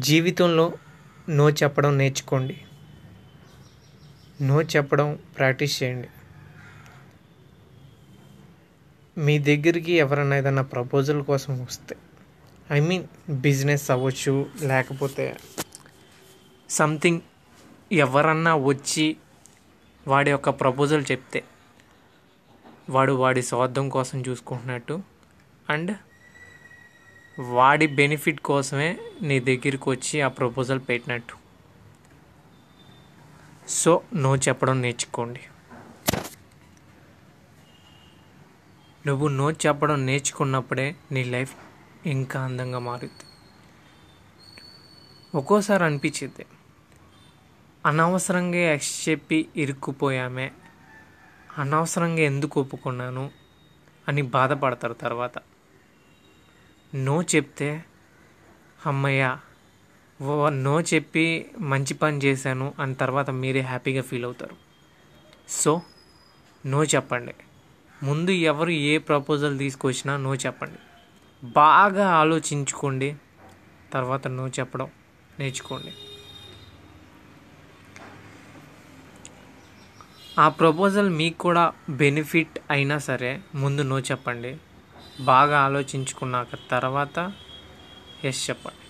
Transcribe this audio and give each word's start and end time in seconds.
జీవితంలో 0.00 0.72
నో 1.28 1.50
చెప్పడం 1.50 1.98
నేర్చుకోండి. 1.98 2.64
నో 4.40 4.62
చెప్పడం 4.62 5.18
ప్రాక్టీస్ 5.36 5.82
చేయండి. 5.82 6.08
మీ 9.18 9.38
దగ్గరికి 9.38 9.92
ఎవరైనా 9.92 10.36
ఏదైనా 10.36 10.62
ప్రపోజల్ 10.62 11.22
కోసం 11.22 11.62
వస్తే 11.62 11.96
ఐ 12.70 12.80
మీన్ 12.80 13.04
బిజినెస్ 13.30 13.90
అవ్వచ్చు 13.90 14.46
లేకపోతే 14.62 15.36
సంథింగ్ 16.70 17.20
ఎవరన్నా 17.92 18.54
వచ్చి 18.54 19.16
వాడి 20.08 20.30
యొక్క 20.30 20.48
ప్రపోజల్ 20.48 21.04
చెప్తే 21.12 21.44
వాడు 22.90 23.12
వాడి 23.12 23.42
స్వార్థం 23.42 23.88
కోసం 23.88 24.20
చూసుకుంటున్నట్టు 24.20 25.02
అండ్ 25.70 25.96
వాడి 27.38 27.86
బెనిఫిట్ 27.86 28.40
కోసమే 28.40 28.98
నీ 29.22 29.40
దగ్గరికి 29.40 29.90
వచ్చి 29.90 30.20
ఆ 30.20 30.28
ప్రపోజల్ 30.28 30.80
పెట్టినట్టు. 30.88 31.34
సో 33.68 34.02
నో 34.14 34.36
చెప్పడం 34.36 34.82
నేర్చుకోండి. 34.82 35.40
నువ్వు 39.06 39.28
నో 39.28 39.50
చెప్పడం 39.50 40.06
నేర్చుకున్నప్పుడే 40.06 40.96
నీ 41.12 41.24
లైఫ్ 41.24 41.56
ఇంకా 42.06 42.44
అందంగా 42.44 42.78
మారుద్ది. 42.78 43.24
ఒక్కోసారి 45.38 45.84
అనిపించింది 45.84 46.46
అనవసరంగా 47.86 48.56
ఎక్స్ 48.56 49.08
చెప్పి 49.08 49.48
ఇరుక్కుపోయామే 49.56 50.52
అనవసరంగా 51.58 52.20
ఎందుకు 52.20 52.60
ఒప్పుకున్నాను 52.60 53.30
అని 54.08 54.22
బాధపడతారు 54.22 54.92
తర్వాత. 54.92 55.38
నో 56.94 57.22
చెప్తే 57.22 57.84
అమ్మయ్య 58.86 59.38
ఓ- 60.22 60.48
నో 60.48 60.80
చెప్పి 60.80 61.50
మంచి 61.58 61.94
పని 61.94 62.18
చేశాను 62.18 62.74
అని 62.78 62.94
తర్వాత 62.94 63.30
మీరే 63.30 63.60
హ్యాపీగా 63.60 64.02
ఫీల్ 64.02 64.24
అవుతారు. 64.24 64.56
సో 65.48 65.82
నో 66.66 66.84
చెప్పండి. 66.84 67.34
ముందు 68.02 68.30
ఎవరు 68.30 68.70
ఏ 68.70 68.98
ప్రపోజల్ 68.98 69.58
తీసుకొచ్చినా 69.58 70.16
నో 70.16 70.34
చెప్పండి. 70.34 70.78
బాగా 71.46 72.08
ఆలోచించుకోండి 72.08 73.16
తర్వాత 73.92 74.28
నో 74.28 74.48
చెప్పడం 74.48 74.88
నేర్చుకోండి. 75.38 75.92
ఆ 80.38 80.48
ప్రపోజల్ 80.48 81.10
మీకు 81.10 81.38
కూడా 81.38 81.72
బెనిఫిట్ 81.90 82.58
అయినా 82.70 82.98
సరే 82.98 83.40
ముందు 83.54 83.82
నో 83.82 84.00
చెప్పండి. 84.00 84.56
బాగా 85.20 85.60
ఆలోచించుకున్నాక 85.60 86.48
తర్వాత 86.70 87.32
ఎస్ 88.24 88.50
చెప్పండి 88.50 88.80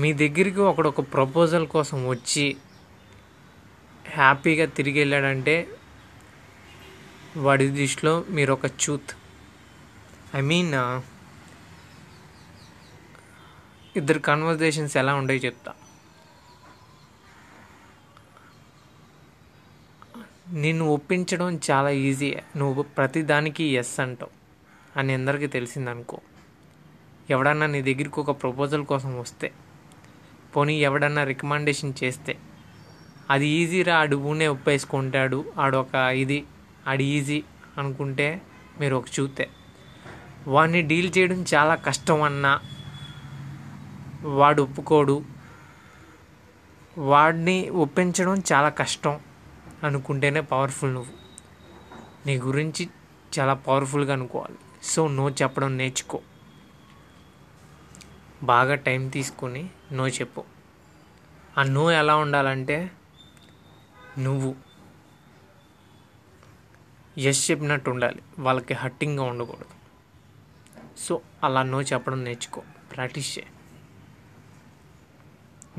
మీ 0.00 0.12
దగ్గరికి 0.12 0.60
ఒకడు 0.60 0.88
ఒక 0.88 1.00
ప్రపోజల్ 1.12 1.66
కోసం 1.66 2.08
వచ్చి 2.08 2.56
హ్యాపీగా 4.08 4.66
తిరిగి 4.66 4.98
వెళ్ళాడంటే 4.98 5.68
వాడి 7.36 7.68
దృష్టిలో 7.68 8.24
మీరు 8.28 8.52
ఒక 8.52 8.66
చూత్. 8.66 9.12
ఐ 10.34 10.40
మీన్ 10.40 10.74
ఇద్దరు 13.96 14.18
కన్వర్జేషన్స్ 14.18 14.96
ఎలా 14.96 15.14
ఉంటాయో 15.14 15.38
చెప్తా. 15.38 15.74
నిన్ను 20.52 20.84
ఒప్పించడం 20.84 21.60
చాలా 21.70 21.90
ఈజీ. 21.90 22.36
నువ్వు 22.56 22.82
ప్రతిదానికి 22.82 23.64
ఎస్ 23.64 24.00
అంటావు 24.00 24.30
అని 24.98 25.14
అందరికీ 25.14 25.46
తెలిసిందనుకో. 25.46 26.20
ఎవడన్నా 27.30 27.66
నీ 27.66 27.82
దగ్గరికి 27.82 28.20
ఒక 28.20 28.42
ప్రపోజల్ 28.42 28.84
కోసం 28.84 29.20
వస్తే 29.20 29.52
పోనీ 30.56 30.74
ఎవడన్నా 30.82 31.24
రికమెండేషన్ 31.24 31.94
చేస్తే 32.04 32.38
అది 33.30 33.46
ఈజీరా 33.46 33.96
ఆడు 33.96 34.16
ఊనే 34.16 34.46
ఒప్పేసుకుంటాడు 34.48 35.52
ఆడొక 35.58 35.94
ఇది 35.94 36.44
ఆడు 36.88 37.02
ఈజీ 37.02 37.44
అనుకుంటే 37.78 38.42
మీరు 38.80 38.96
ఒక 38.96 39.04
చూస్తే 39.20 39.48
వాడిని 40.48 40.82
డీల్ 40.82 41.12
చేయడం 41.18 41.44
చాలా 41.54 41.74
కష్టం 41.74 42.22
అన్నా 42.22 42.60
వాడు 44.22 44.62
ఒప్పుకోడు. 44.62 45.24
వాడిని 46.98 47.70
ఒప్పించడం 47.70 48.42
చాలా 48.52 48.68
కష్టం. 48.68 49.20
అనుకుంటేనే 49.84 50.40
పవర్ఫుల్ 50.40 50.94
నువ్వు. 50.94 51.12
నీ 52.26 52.38
గురించి 52.38 52.88
చాలా 53.38 53.54
పవర్ఫుల్గా 53.54 54.12
అనుకోవాలి. 54.12 54.58
సో 54.82 55.08
నో 55.08 55.30
చెప్పడం 55.30 55.76
నేర్చుకో. 55.76 56.20
బాగా 58.42 58.74
టైం 58.74 59.08
తీసుకొని 59.08 59.70
నో 59.92 60.08
చెప్పు. 60.08 60.44
ఆ 61.58 61.62
నో 61.62 61.90
ఎలా 61.90 62.16
ఉండాలంటే 62.16 62.90
నువ్వు 64.18 64.54
ఎస్ 67.18 67.50
చెప్పినట్టు 67.50 67.90
ఉండాలి. 67.90 68.22
వాళ్ళకి 68.38 68.74
హట్టింగ్గా 68.74 69.22
ఉండకూడదు. 69.22 69.64
సో 70.98 71.20
అలా 71.44 71.62
నో 71.62 71.82
చెప్పడం 71.82 72.24
నేర్చుకో. 72.24 72.62
ప్రాక్టీస్ 72.96 73.38
చేయి. 73.38 73.48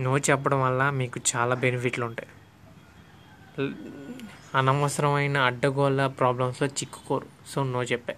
నో 0.03 0.17
చెప్పడం 0.17 0.61
వల్ల 0.61 0.89
మీకు 0.89 1.19
చాలా 1.35 1.55
బెనిఫిట్లు 1.55 2.05
ఉంటాయి. 2.05 2.29
అనవసరమైన 4.55 5.37
అడ్డగోళ్ళ 5.37 6.07
ప్రాబ్లమ్స్లో 6.07 6.67
చిక్కుకోరు. 6.67 7.25
సో 7.47 7.63
నో 7.63 7.83
చెప్పే. 7.83 8.15